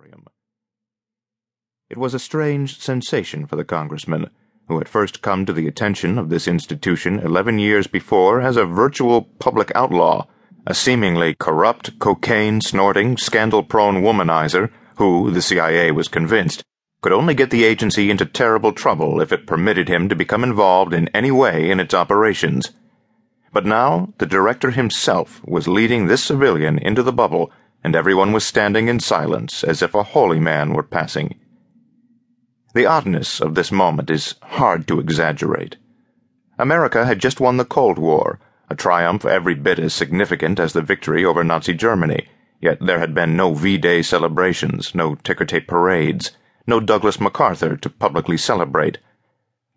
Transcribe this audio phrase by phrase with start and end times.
[0.00, 0.26] auditorium.
[1.90, 4.30] It was a strange sensation for the congressman,
[4.68, 8.64] who had first come to the attention of this institution eleven years before as a
[8.64, 10.26] virtual public outlaw,
[10.66, 16.62] a seemingly corrupt, cocaine snorting, scandal prone womanizer who, the CIA was convinced,
[17.02, 20.94] could only get the agency into terrible trouble if it permitted him to become involved
[20.94, 22.70] in any way in its operations.
[23.52, 27.50] But now the director himself was leading this civilian into the bubble,
[27.82, 31.38] and everyone was standing in silence as if a holy man were passing.
[32.74, 35.76] The oddness of this moment is hard to exaggerate.
[36.58, 38.38] America had just won the Cold War,
[38.68, 42.28] a triumph every bit as significant as the victory over Nazi Germany,
[42.60, 46.32] yet there had been no V Day celebrations, no ticker tape parades,
[46.66, 48.98] no Douglas MacArthur to publicly celebrate.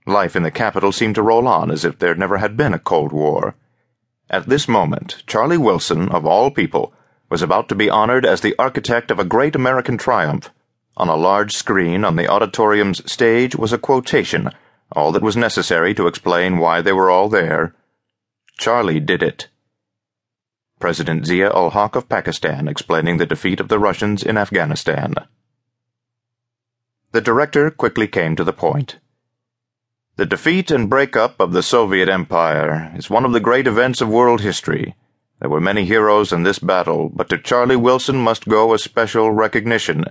[0.05, 2.80] Life in the capital seemed to roll on as if there never had been a
[2.80, 3.55] Cold War.
[4.30, 6.94] At this moment, Charlie Wilson, of all people,
[7.33, 10.51] was about to be honored as the architect of a great American triumph.
[10.95, 14.52] On a large screen on the auditorium's stage was a quotation,
[14.91, 17.73] all that was necessary to explain why they were all there.
[18.59, 19.47] Charlie did it.
[20.80, 25.15] President Zia ul Haq of Pakistan explaining the defeat of the Russians in Afghanistan.
[27.13, 28.99] The director quickly came to the point.
[30.17, 34.08] The defeat and breakup of the Soviet Empire is one of the great events of
[34.08, 34.93] world history.
[35.44, 39.30] There were many heroes in this battle, but to Charlie Wilson must go a special
[39.30, 40.05] recognition.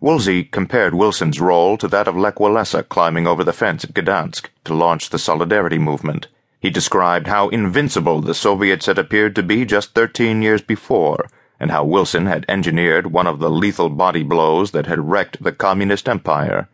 [0.00, 4.48] Woolsey compared Wilson's role to that of Lech Walesa climbing over the fence at Gdansk
[4.64, 6.26] to launch the Solidarity movement.
[6.58, 11.28] He described how invincible the Soviets had appeared to be just 13 years before,
[11.60, 15.52] and how Wilson had engineered one of the lethal body blows that had wrecked the
[15.52, 16.68] Communist Empire.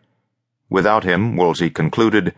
[0.70, 2.34] Without him, Woolsey concluded,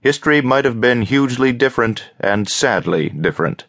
[0.00, 3.66] history might have been hugely different and sadly different.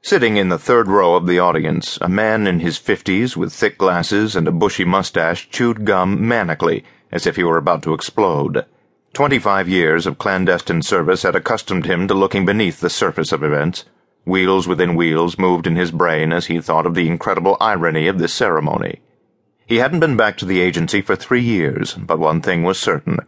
[0.00, 3.76] Sitting in the third row of the audience, a man in his fifties with thick
[3.76, 8.64] glasses and a bushy mustache chewed gum manically, as if he were about to explode.
[9.12, 13.84] Twenty-five years of clandestine service had accustomed him to looking beneath the surface of events.
[14.24, 18.18] Wheels within wheels moved in his brain as he thought of the incredible irony of
[18.18, 19.00] this ceremony.
[19.66, 23.18] He hadn't been back to the agency for three years, but one thing was certain.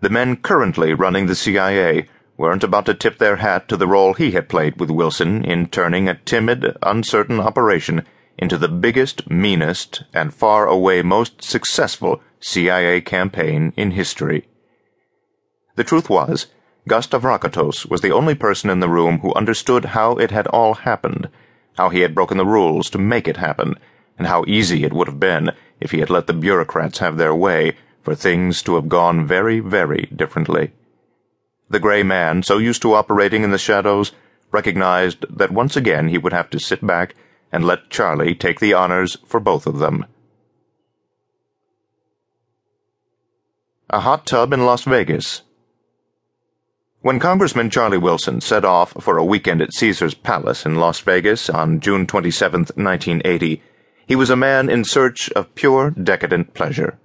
[0.00, 2.08] The men currently running the CIA
[2.40, 5.66] weren't about to tip their hat to the role he had played with Wilson in
[5.66, 8.02] turning a timid, uncertain operation
[8.38, 14.48] into the biggest, meanest, and far away most successful CIA campaign in history.
[15.76, 16.46] The truth was,
[16.88, 20.72] Gust Avrakotos was the only person in the room who understood how it had all
[20.74, 21.28] happened,
[21.76, 23.74] how he had broken the rules to make it happen,
[24.16, 27.34] and how easy it would have been if he had let the bureaucrats have their
[27.34, 30.72] way for things to have gone very, very differently.
[31.70, 34.10] The gray man, so used to operating in the shadows,
[34.50, 37.14] recognized that once again he would have to sit back
[37.52, 40.04] and let Charlie take the honors for both of them.
[43.88, 45.42] A hot tub in Las Vegas.
[47.02, 51.48] When Congressman Charlie Wilson set off for a weekend at Caesar's Palace in Las Vegas
[51.48, 53.62] on June 27, 1980,
[54.06, 56.98] he was a man in search of pure, decadent pleasure.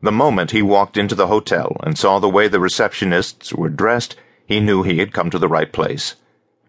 [0.00, 4.14] The moment he walked into the hotel and saw the way the receptionists were dressed,
[4.46, 6.14] he knew he had come to the right place.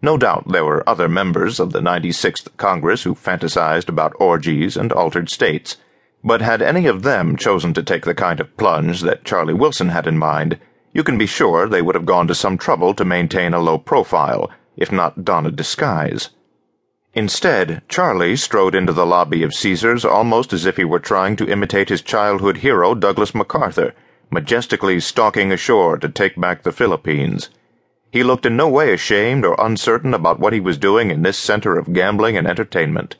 [0.02, 4.92] No doubt there were other members of the 96th Congress who fantasized about orgies and
[4.92, 5.76] altered states,
[6.24, 9.90] but had any of them chosen to take the kind of plunge that Charlie Wilson
[9.90, 10.58] had in mind,
[10.92, 13.78] you can be sure they would have gone to some trouble to maintain a low
[13.78, 16.30] profile, if not don a disguise.
[17.12, 21.50] Instead, Charlie strode into the lobby of Caesar's almost as if he were trying to
[21.50, 23.94] imitate his childhood hero Douglas MacArthur,
[24.30, 27.50] majestically stalking ashore to take back the Philippines.
[28.12, 31.36] He looked in no way ashamed or uncertain about what he was doing in this
[31.36, 33.16] center of gambling and entertainment.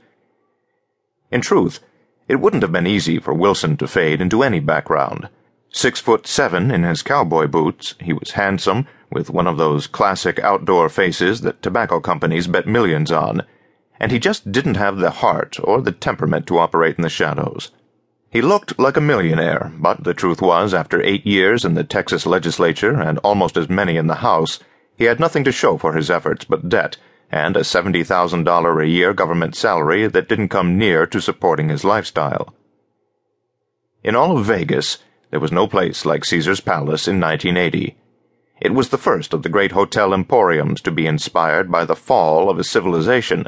[1.32, 1.80] In truth,
[2.28, 5.28] it wouldn't have been easy for Wilson to fade into any background.
[5.68, 10.38] Six foot seven in his cowboy boots, he was handsome, with one of those classic
[10.38, 13.42] outdoor faces that tobacco companies bet millions on
[14.00, 17.70] and he just didn't have the heart or the temperament to operate in the shadows.
[18.30, 22.24] He looked like a millionaire, but the truth was, after eight years in the Texas
[22.24, 24.58] legislature and almost as many in the House,
[24.96, 26.96] he had nothing to show for his efforts but debt
[27.30, 32.54] and a $70,000 a year government salary that didn't come near to supporting his lifestyle.
[34.02, 34.98] In all of Vegas,
[35.30, 37.96] there was no place like Caesar's Palace in 1980.
[38.60, 42.48] It was the first of the great hotel emporiums to be inspired by the fall
[42.48, 43.46] of a civilization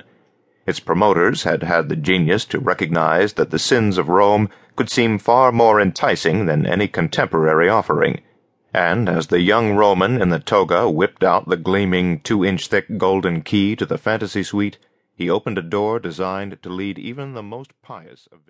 [0.66, 5.18] its promoters had had the genius to recognize that the sins of Rome could seem
[5.18, 8.20] far more enticing than any contemporary offering,
[8.72, 13.42] and as the young Roman in the toga whipped out the gleaming two-inch thick golden
[13.42, 14.78] key to the fantasy suite,
[15.14, 18.40] he opened a door designed to lead even the most pious of